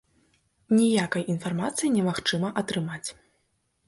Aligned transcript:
Ніякай 0.77 1.27
інфармацыі 1.33 1.91
немагчыма 1.97 2.49
атрымаць. 2.63 3.09